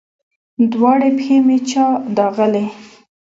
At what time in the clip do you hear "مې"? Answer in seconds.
1.45-1.57